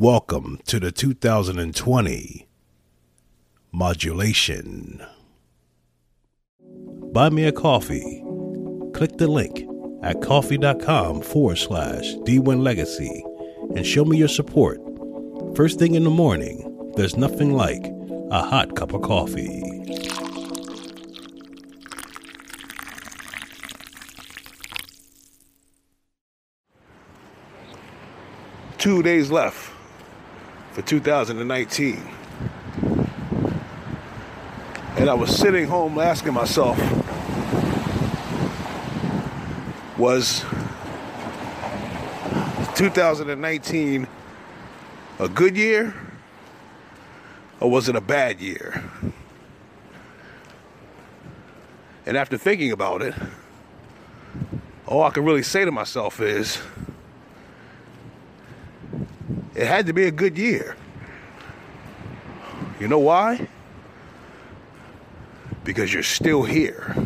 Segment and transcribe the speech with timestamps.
[0.00, 2.48] Welcome to the 2020
[3.70, 5.06] Modulation.
[7.12, 8.24] Buy me a coffee.
[8.94, 9.68] Click the link
[10.02, 13.22] at coffee.com forward slash D1 Legacy
[13.76, 14.80] and show me your support.
[15.54, 17.84] First thing in the morning, there's nothing like
[18.30, 19.60] a hot cup of coffee.
[28.78, 29.74] Two days left
[30.72, 32.08] for 2019.
[34.96, 36.78] And I was sitting home asking myself,
[39.98, 40.44] was
[42.76, 44.06] 2019
[45.18, 45.94] a good year
[47.60, 48.82] or was it a bad year?
[52.06, 53.14] And after thinking about it,
[54.86, 56.58] all I can really say to myself is
[59.54, 60.76] it had to be a good year.
[62.78, 63.48] You know why?
[65.64, 66.96] Because you're still here.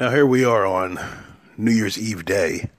[0.00, 0.98] Now, here we are on
[1.58, 2.70] New Year's Eve day.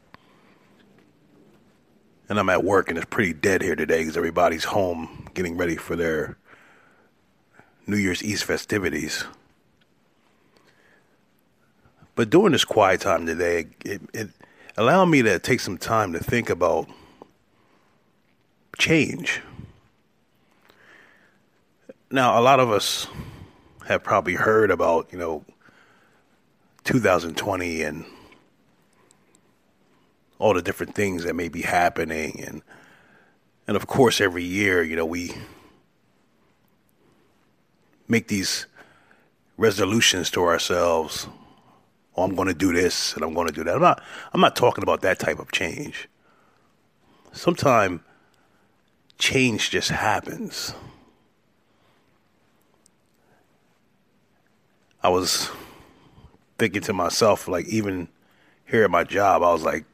[2.28, 5.76] And I'm at work, and it's pretty dead here today because everybody's home getting ready
[5.76, 6.38] for their
[7.92, 9.26] New Year's Eve festivities.
[12.16, 14.30] But during this quiet time today, it, it
[14.78, 16.88] allowed me to take some time to think about
[18.78, 19.42] change.
[22.10, 23.08] Now, a lot of us
[23.88, 25.44] have probably heard about, you know,
[26.86, 28.06] 2020 and
[30.40, 32.64] all the different things that may be happening and
[33.68, 35.32] and of course every year you know we
[38.12, 38.68] make these
[39.58, 41.28] resolutions to ourselves.
[42.16, 43.76] Oh i'm going to do this and i'm going to do that.
[43.76, 44.04] I'm not
[44.34, 46.10] i'm not talking about that type of change.
[47.32, 48.02] Sometimes
[49.18, 50.74] change just happens.
[55.04, 55.50] I was
[56.60, 58.08] thinking to myself, like even
[58.66, 59.86] here at my job, I was like,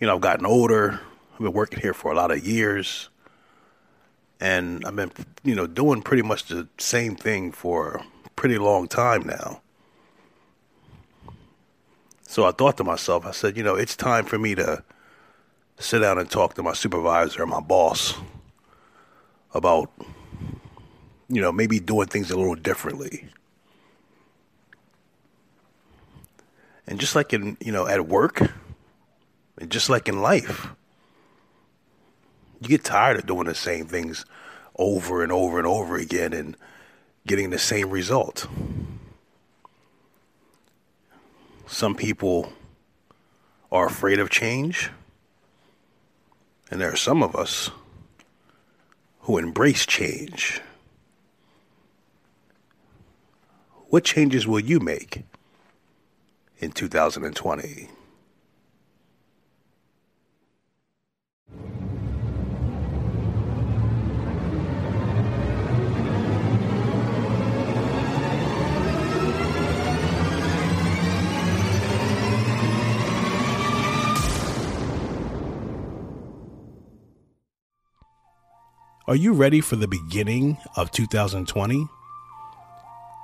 [0.00, 1.00] you know, I've gotten older.
[1.34, 3.08] I've been working here for a lot of years,
[4.44, 5.10] and I've been,
[5.42, 9.62] you know, doing pretty much the same thing for a pretty long time now.
[12.28, 14.84] So I thought to myself, I said, you know, it's time for me to
[15.78, 18.18] sit down and talk to my supervisor, my boss,
[19.54, 19.90] about,
[21.30, 23.26] you know, maybe doing things a little differently.
[26.86, 28.42] And just like in, you know, at work,
[29.56, 30.68] and just like in life,
[32.60, 34.24] you get tired of doing the same things
[34.76, 36.56] over and over and over again and
[37.26, 38.46] getting the same result.
[41.66, 42.52] Some people
[43.72, 44.90] are afraid of change,
[46.70, 47.70] and there are some of us
[49.20, 50.60] who embrace change.
[53.88, 55.24] What changes will you make?
[56.64, 57.88] in 2020.
[79.14, 81.88] Are you ready for the beginning of 2020?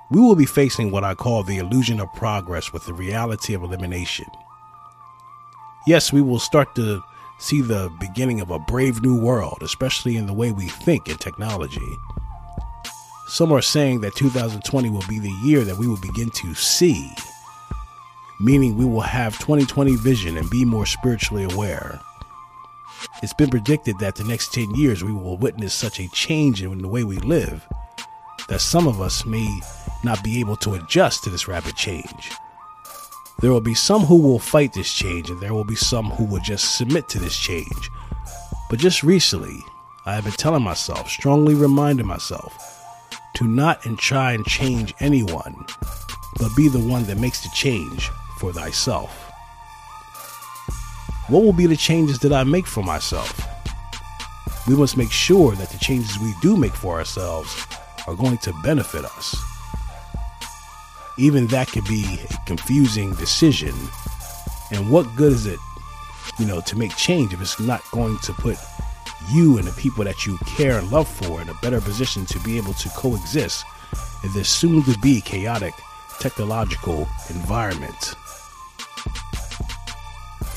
[0.09, 3.61] we will be facing what I call the illusion of progress with the reality of
[3.61, 4.27] elimination.
[5.85, 7.03] Yes, we will start to
[7.39, 11.17] see the beginning of a brave new world, especially in the way we think in
[11.17, 11.97] technology.
[13.27, 17.11] Some are saying that 2020 will be the year that we will begin to see,
[18.39, 21.99] meaning we will have 2020 vision and be more spiritually aware.
[23.21, 26.81] It's been predicted that the next 10 years we will witness such a change in
[26.81, 27.67] the way we live
[28.47, 29.61] that some of us may
[30.03, 32.31] not be able to adjust to this rapid change.
[33.39, 36.25] There will be some who will fight this change, and there will be some who
[36.25, 37.89] will just submit to this change.
[38.69, 39.63] But just recently,
[40.05, 42.83] I have been telling myself, strongly reminding myself,
[43.35, 45.65] to not and try and change anyone,
[46.37, 49.30] but be the one that makes the change for thyself.
[51.31, 53.41] What will be the changes that I make for myself?
[54.67, 57.65] We must make sure that the changes we do make for ourselves
[58.07, 59.35] are going to benefit us
[61.17, 63.73] even that could be a confusing decision.
[64.71, 65.59] And what good is it,
[66.39, 68.57] you know, to make change if it's not going to put
[69.31, 72.39] you and the people that you care and love for in a better position to
[72.39, 73.65] be able to coexist
[74.23, 75.73] in this soon to be chaotic
[76.19, 78.15] technological environment.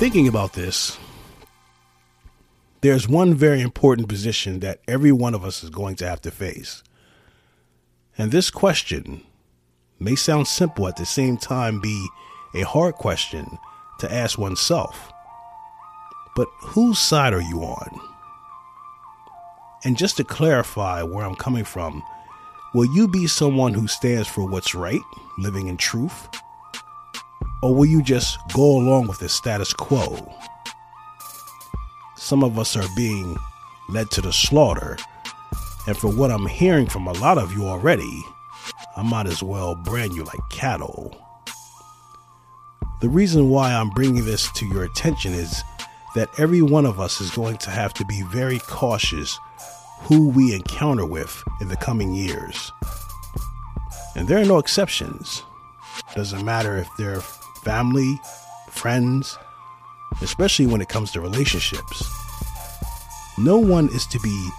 [0.05, 0.99] Thinking about this,
[2.83, 6.31] there's one very important position that every one of us is going to have to
[6.31, 6.83] face.
[8.19, 9.23] And this question
[9.99, 12.07] may sound simple at the same time be
[12.55, 13.57] a hard question
[14.01, 15.11] to ask oneself.
[16.37, 17.99] But whose side are you on?
[19.85, 22.03] And just to clarify where I'm coming from,
[22.75, 25.01] will you be someone who stands for what's right,
[25.39, 26.29] living in truth?
[27.65, 30.31] Or will you just go along with the status quo?
[32.15, 33.39] Some of us are being
[33.89, 34.99] led to the slaughter,
[35.87, 38.23] and for what I'm hearing from a lot of you already,
[38.99, 41.17] I might as well brand you like cattle.
[43.01, 45.63] The reason why I'm bringing this to your attention is
[46.15, 49.39] that every one of us is going to have to be very cautious
[50.01, 52.71] who we encounter with in the coming years.
[54.15, 55.43] And there are no exceptions.
[56.15, 57.23] Doesn't matter if they're
[57.65, 58.21] family,
[58.71, 59.39] friends,
[60.23, 62.09] especially when it comes to relationships.
[63.39, 64.51] No one is to be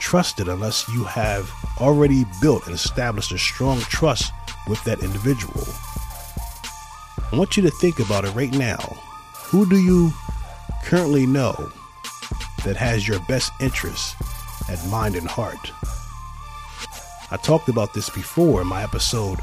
[0.00, 4.32] trusted unless you have already built and established a strong trust
[4.68, 5.64] with that individual.
[7.32, 8.78] I want you to think about it right now.
[9.46, 10.12] Who do you
[10.84, 11.70] currently know
[12.64, 14.14] that has your best interests
[14.68, 15.72] at mind and heart?
[17.30, 19.40] I talked about this before in my episode,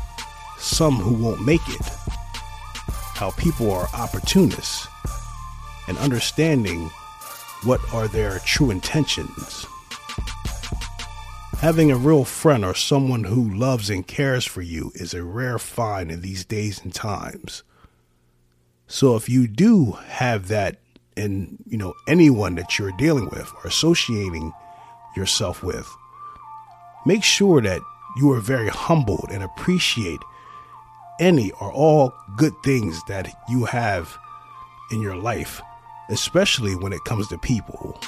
[0.58, 1.82] Some Who Won't Make It.
[3.22, 4.88] How people are opportunists
[5.88, 6.90] and understanding
[7.64, 9.68] what are their true intentions.
[11.60, 15.60] Having a real friend or someone who loves and cares for you is a rare
[15.60, 17.62] find in these days and times.
[18.88, 20.78] So if you do have that
[21.16, 24.52] in, you know, anyone that you're dealing with or associating
[25.16, 25.88] yourself with,
[27.06, 27.82] make sure that
[28.18, 30.22] you are very humbled and appreciate
[31.20, 34.18] any or all good things that you have
[34.92, 35.62] in your life,
[36.10, 38.00] especially when it comes to people.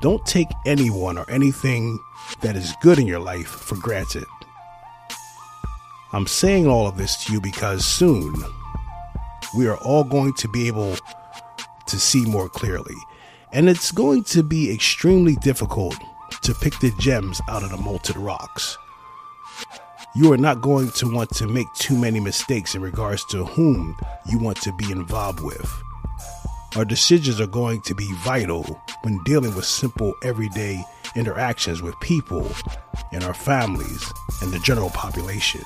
[0.00, 1.98] Don't take anyone or anything
[2.40, 4.24] that is good in your life for granted.
[6.12, 8.34] I'm saying all of this to you because soon
[9.56, 10.96] we are all going to be able
[11.86, 12.94] to see more clearly.
[13.52, 15.96] And it's going to be extremely difficult
[16.42, 18.78] to pick the gems out of the molten rocks.
[20.12, 23.96] You are not going to want to make too many mistakes in regards to whom
[24.26, 25.72] you want to be involved with.
[26.74, 28.64] Our decisions are going to be vital
[29.02, 30.82] when dealing with simple everyday
[31.14, 32.50] interactions with people
[33.12, 34.12] in our families
[34.42, 35.62] and the general population.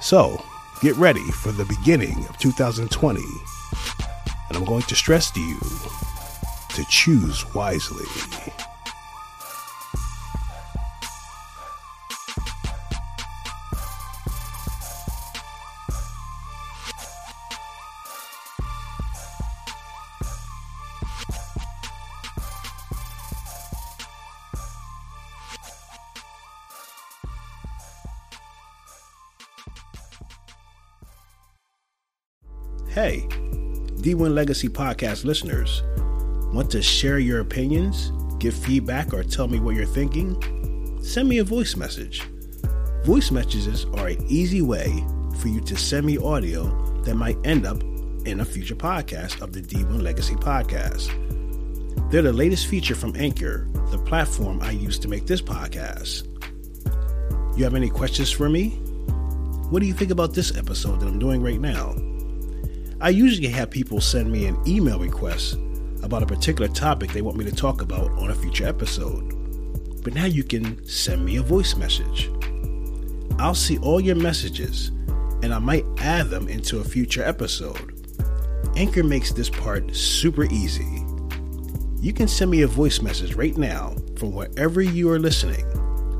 [0.00, 0.40] So,
[0.80, 3.20] get ready for the beginning of 2020,
[4.48, 5.58] and I'm going to stress to you
[6.76, 8.06] to choose wisely.
[33.00, 33.28] Hey,
[34.00, 35.84] D1 Legacy Podcast listeners,
[36.52, 38.10] want to share your opinions,
[38.40, 40.34] give feedback, or tell me what you're thinking?
[41.00, 42.24] Send me a voice message.
[43.04, 45.06] Voice messages are an easy way
[45.38, 46.64] for you to send me audio
[47.02, 47.80] that might end up
[48.26, 51.06] in a future podcast of the D1 Legacy Podcast.
[52.10, 56.26] They're the latest feature from Anchor, the platform I use to make this podcast.
[57.56, 58.70] You have any questions for me?
[59.70, 61.94] What do you think about this episode that I'm doing right now?
[63.00, 65.56] I usually have people send me an email request
[66.02, 70.02] about a particular topic they want me to talk about on a future episode.
[70.02, 72.28] But now you can send me a voice message.
[73.38, 74.88] I'll see all your messages
[75.44, 77.94] and I might add them into a future episode.
[78.76, 81.04] Anchor makes this part super easy.
[82.00, 85.64] You can send me a voice message right now from wherever you are listening.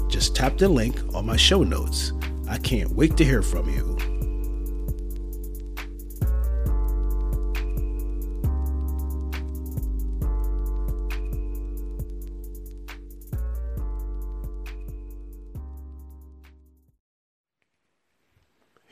[0.08, 2.12] Just tap the link on my show notes.
[2.48, 3.97] I can't wait to hear from you.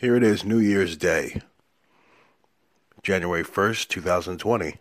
[0.07, 1.43] Here it is, New Year's Day,
[3.03, 4.77] January 1st, 2020.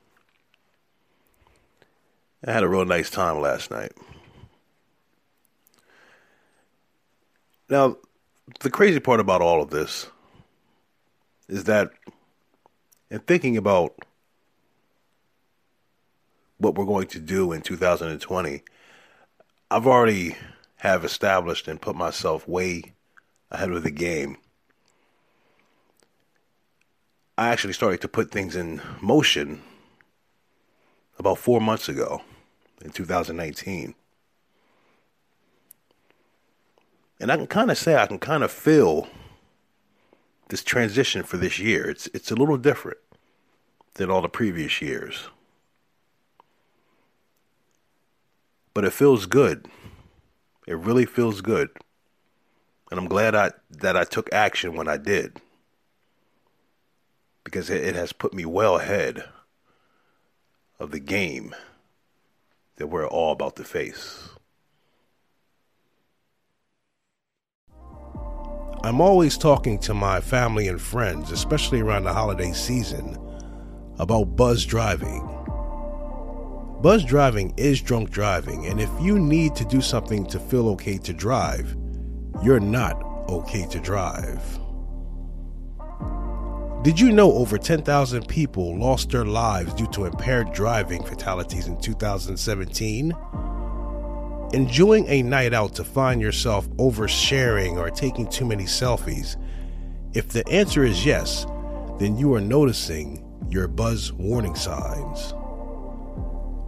[2.45, 3.91] I had a real nice time last night.
[7.71, 7.97] Now,
[8.59, 10.05] the crazy part about all of this
[11.47, 11.89] is that
[13.09, 13.95] in thinking about
[16.59, 18.61] what we're going to do in 2020,
[19.71, 20.35] I've already
[20.75, 22.93] have established and put myself way
[23.49, 24.37] ahead of the game.
[27.37, 29.61] I actually started to put things in motion
[31.19, 32.21] about four months ago
[32.81, 33.93] in 2019.
[37.19, 39.07] And I can kind of say I can kind of feel
[40.49, 41.89] this transition for this year.
[41.89, 42.99] It's it's a little different
[43.95, 45.27] than all the previous years.
[48.73, 49.67] But it feels good.
[50.67, 51.69] It really feels good.
[52.91, 55.41] And I'm glad I that I took action when I did.
[57.45, 59.23] Because it, has put me well ahead
[60.77, 61.55] of the game
[62.75, 64.27] that we're all about to face.
[68.83, 73.17] I'm always talking to my family and friends, especially around the holiday season,
[73.99, 75.27] about buzz driving.
[76.81, 80.97] Buzz driving is drunk driving, and if you need to do something to feel okay
[80.99, 81.75] to drive,
[82.43, 84.59] you're not okay to drive.
[86.85, 91.81] Did you know over 10,000 people lost their lives due to impaired driving fatalities in
[91.81, 93.11] 2017?
[94.53, 99.35] Enjoying a night out to find yourself oversharing or taking too many selfies?
[100.13, 101.47] If the answer is yes,
[101.97, 105.33] then you are noticing your buzz warning signs.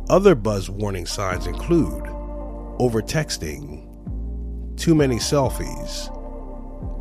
[0.10, 2.06] Other buzz warning signs include
[2.80, 3.86] overtexting,
[4.78, 6.10] too many selfies,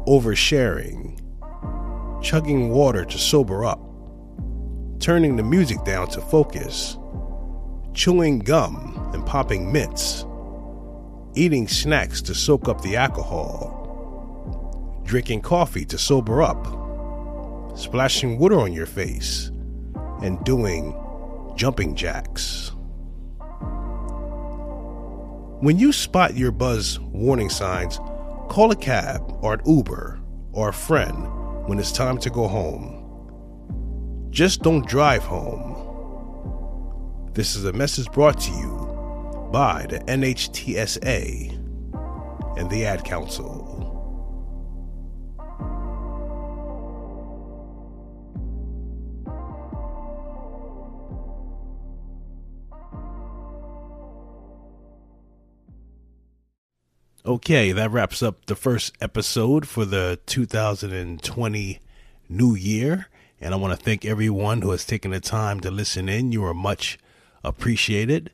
[0.07, 1.16] oversharing,
[2.27, 3.79] chugging water to sober up,
[4.99, 6.99] turning the music down to focus,
[7.95, 10.25] chewing gum and popping mints
[11.37, 13.71] eating snacks to soak up the alcohol,
[15.05, 16.67] drinking coffee to sober up,
[17.79, 19.53] splashing water on your face,
[20.23, 20.99] and doing
[21.55, 22.73] jumping jacks.
[25.61, 27.99] When you spot your buzz warning signs,
[28.49, 30.19] call a cab or an Uber
[30.53, 33.03] or a friend when it's time to go home.
[34.31, 35.75] Just don't drive home.
[37.33, 41.51] This is a message brought to you by the NHTSA
[42.59, 43.86] and the Ad Council.
[57.27, 61.81] Okay, that wraps up the first episode for the 2020
[62.29, 63.09] new year.
[63.41, 66.31] And I want to thank everyone who has taken the time to listen in.
[66.31, 67.01] You are much
[67.43, 68.31] appreciated.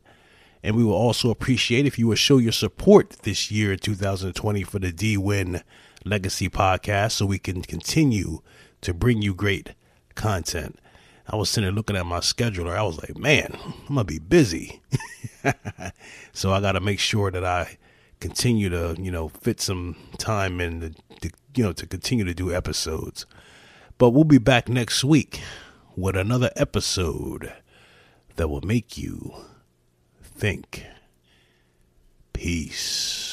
[0.63, 4.79] And we will also appreciate if you would show your support this year, 2020, for
[4.79, 5.63] the D1
[6.05, 8.41] Legacy podcast so we can continue
[8.83, 9.71] to bring you great
[10.15, 10.79] content.
[11.27, 12.77] I was sitting there looking at my scheduler.
[12.77, 13.57] I was like, man,
[13.89, 14.83] I'm going to be busy.
[16.35, 17.79] so I got to make sure that I
[18.23, 22.33] continue to, you know, fit some time in, the, to, you know, to continue to
[22.33, 23.27] do episodes.
[23.99, 25.41] But we'll be back next week
[25.97, 27.53] with another episode
[28.37, 29.35] that will make you
[30.23, 30.87] think.
[32.33, 33.32] Peace.